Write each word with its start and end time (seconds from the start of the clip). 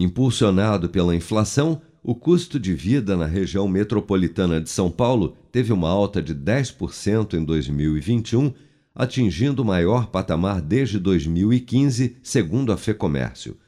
Impulsionado 0.00 0.88
pela 0.88 1.14
inflação, 1.14 1.80
o 2.02 2.14
custo 2.14 2.58
de 2.58 2.72
vida 2.72 3.14
na 3.18 3.26
região 3.26 3.68
metropolitana 3.68 4.58
de 4.58 4.70
São 4.70 4.90
Paulo 4.90 5.36
teve 5.52 5.74
uma 5.74 5.90
alta 5.90 6.22
de 6.22 6.34
10% 6.34 7.34
em 7.34 7.44
2021, 7.44 8.50
atingindo 8.94 9.60
o 9.60 9.64
maior 9.64 10.06
patamar 10.06 10.62
desde 10.62 10.98
2015, 10.98 12.16
segundo 12.22 12.72
a 12.72 12.78
FEComércio. 12.78 13.58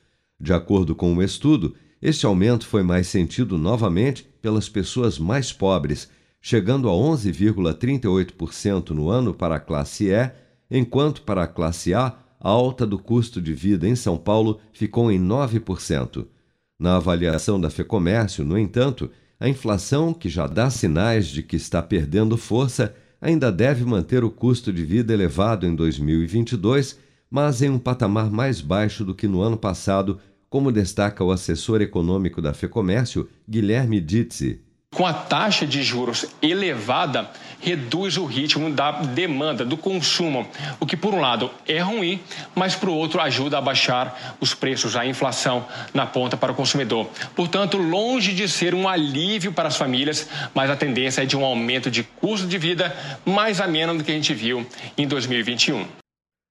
De 0.41 0.55
acordo 0.55 0.95
com 0.95 1.15
o 1.15 1.23
estudo, 1.23 1.75
este 2.01 2.25
aumento 2.25 2.67
foi 2.67 2.83
mais 2.83 3.09
sentido 3.09 3.59
novamente 3.59 4.27
pelas 4.41 4.71
pessoas 4.71 5.19
mais 5.19 5.53
pobres, 5.53 6.09
chegando 6.41 6.89
a 6.89 6.93
11,38% 6.93 8.93
no 8.93 9.11
ano 9.11 9.35
para 9.35 9.57
a 9.57 9.61
classe 9.61 10.09
E, 10.09 10.31
enquanto 10.71 11.21
para 11.21 11.43
a 11.43 11.47
classe 11.47 11.93
A, 11.93 12.17
a 12.43 12.51
alta 12.51 12.85
do 12.85 12.99
custo 12.99 13.41
de 13.41 13.55
vida 13.55 13.87
em 13.87 13.95
São 13.95 14.17
Paulo 14.17 14.59
ficou 14.73 15.13
em 15.13 15.21
9%. 15.21 16.27
Na 16.77 16.97
avaliação 16.97 17.61
da 17.61 17.71
FEComércio, 17.71 18.45
no 18.45 18.59
entanto, 18.59 19.09
a 19.39 19.49
inflação, 19.49 20.13
que 20.13 20.29
já 20.29 20.49
dá 20.49 20.69
sinais 20.69 21.29
de 21.29 21.41
que 21.41 21.55
está 21.55 21.81
perdendo 21.81 22.37
força, 22.37 22.95
ainda 23.21 23.53
deve 23.53 23.85
manter 23.85 24.25
o 24.25 24.31
custo 24.31 24.73
de 24.73 24.85
vida 24.85 25.13
elevado 25.13 25.65
em 25.65 25.75
2022, 25.77 26.99
mas 27.31 27.63
em 27.63 27.71
um 27.71 27.79
patamar 27.79 28.29
mais 28.29 28.61
baixo 28.61 29.05
do 29.05 29.15
que 29.15 29.29
no 29.29 29.41
ano 29.41 29.57
passado, 29.57 30.19
como 30.51 30.73
destaca 30.73 31.23
o 31.23 31.31
assessor 31.31 31.81
econômico 31.81 32.43
da 32.43 32.53
FEComércio, 32.53 33.29
Guilherme 33.49 34.01
Ditzi 34.01 34.61
com 34.95 35.07
a 35.07 35.13
taxa 35.13 35.67
de 35.67 35.83
juros 35.83 36.27
elevada, 36.43 37.31
reduz 37.61 38.17
o 38.17 38.27
ritmo 38.27 38.71
da 38.71 38.91
demanda, 38.91 39.65
do 39.65 39.77
consumo, 39.77 40.47
o 40.79 40.85
que, 40.85 40.97
por 40.97 41.15
um 41.15 41.21
lado, 41.21 41.51
é 41.67 41.79
ruim, 41.79 42.21
mas, 42.55 42.75
por 42.75 42.91
outro, 42.91 43.21
ajuda 43.21 43.57
a 43.57 43.61
baixar 43.61 44.37
os 44.41 44.55
preços, 44.55 44.95
a 44.95 45.07
inflação 45.07 45.65
na 45.95 46.05
ponta 46.05 46.37
para 46.37 46.53
o 46.53 46.55
consumidor. 46.55 47.09
Portanto, 47.35 47.79
longe 47.79 48.35
de 48.35 48.49
ser 48.49 48.75
um 48.75 48.87
alívio 48.87 49.53
para 49.53 49.69
as 49.69 49.77
famílias, 49.77 50.29
mas 50.55 50.71
a 50.71 50.77
tendência 50.77 51.23
é 51.23 51.27
de 51.27 51.37
um 51.37 51.45
aumento 51.45 51.91
de 51.91 52.03
custo 52.03 52.47
de 52.47 52.59
vida 52.59 52.95
mais 53.25 53.61
ameno 53.61 53.97
do 53.97 54.05
que 54.05 54.11
a 54.11 54.15
gente 54.15 54.35
viu 54.35 54.67
em 54.99 55.07
2021. 55.07 55.87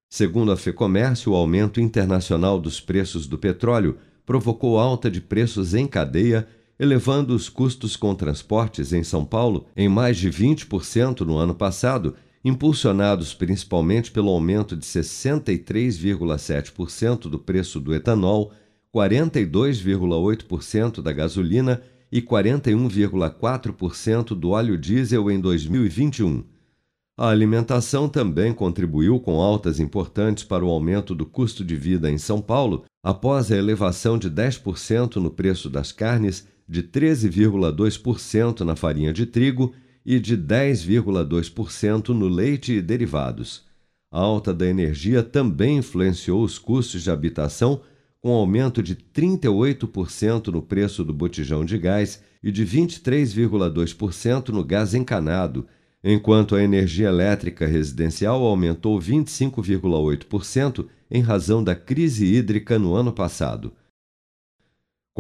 Segundo 0.10 0.52
a 0.52 0.58
FEComércio, 0.58 1.32
o 1.32 1.36
aumento 1.36 1.80
internacional 1.80 2.60
dos 2.60 2.82
preços 2.82 3.28
do 3.28 3.38
petróleo 3.38 3.98
provocou 4.26 4.80
alta 4.80 5.12
de 5.12 5.22
preços 5.22 5.74
em 5.74 5.86
cadeia 5.86 6.48
elevando 6.82 7.34
os 7.36 7.48
custos 7.48 7.96
com 7.96 8.16
transportes 8.16 8.92
em 8.92 9.04
São 9.04 9.24
Paulo 9.24 9.68
em 9.78 9.88
mais 9.88 10.18
de 10.18 10.32
20% 10.32 11.20
no 11.20 11.38
ano 11.38 11.54
passado, 11.54 12.16
impulsionados 12.44 13.36
principalmente 13.36 14.10
pelo 14.10 14.32
aumento 14.32 14.76
de 14.76 14.84
63,7% 14.84 17.30
do 17.30 17.38
preço 17.38 17.80
do 17.80 17.94
etanol, 17.94 18.52
42,8% 18.92 21.04
da 21.04 21.14
gasolina 21.14 21.84
e 22.12 22.20
41,4% 22.20 24.30
do 24.30 24.50
óleo 24.50 24.76
diesel 24.76 25.30
em 25.30 25.40
2021. 25.40 26.44
A 27.16 27.30
alimentação 27.30 28.10
também 28.10 28.52
contribuiu 28.52 29.20
com 29.20 29.40
altas 29.40 29.80
importantes 29.80 30.44
para 30.44 30.66
o 30.66 30.70
aumento 30.70 31.14
do 31.14 31.28
custo 31.28 31.64
de 31.64 31.76
vida 31.76 32.10
em 32.10 32.18
São 32.18 32.42
Paulo, 32.42 32.86
após 33.04 33.52
a 33.52 33.56
elevação 33.56 34.18
de 34.18 34.32
10% 34.32 35.18
no 35.18 35.30
preço 35.30 35.70
das 35.70 35.92
carnes 35.92 36.50
de 36.72 36.82
13,2% 36.82 38.62
na 38.62 38.78
farinha 38.78 39.12
de 39.12 39.26
trigo 39.26 39.74
e 40.06 40.22
de 40.22 40.38
10,2% 40.38 42.10
no 42.10 42.30
leite 42.30 42.72
e 42.72 42.82
derivados. 42.82 43.66
A 44.10 44.22
alta 44.22 44.54
da 44.54 44.66
energia 44.66 45.22
também 45.22 45.80
influenciou 45.80 46.42
os 46.42 46.58
custos 46.58 47.04
de 47.04 47.12
habitação, 47.12 47.82
com 48.22 48.32
aumento 48.32 48.82
de 48.82 48.96
38% 48.96 50.48
no 50.48 50.62
preço 50.62 51.04
do 51.04 51.14
botijão 51.14 51.66
de 51.66 51.78
gás 51.78 52.24
e 52.42 52.50
de 52.54 52.66
23,2% 52.66 54.48
no 54.50 54.64
gás 54.64 54.94
encanado, 54.94 55.68
enquanto 56.02 56.56
a 56.56 56.64
energia 56.64 57.10
elétrica 57.10 57.68
residencial 57.68 58.42
aumentou 58.46 58.98
25,8% 58.98 60.88
em 61.10 61.22
razão 61.22 61.62
da 61.62 61.76
crise 61.76 62.26
hídrica 62.34 62.80
no 62.80 62.96
ano 62.96 63.12
passado. 63.12 63.74